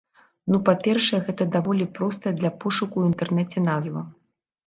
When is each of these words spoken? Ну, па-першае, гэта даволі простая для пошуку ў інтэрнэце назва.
Ну, 0.51 0.59
па-першае, 0.67 1.19
гэта 1.27 1.45
даволі 1.57 1.85
простая 1.99 2.33
для 2.39 2.51
пошуку 2.63 2.91
ў 2.99 3.05
інтэрнэце 3.13 3.57
назва. 3.69 4.01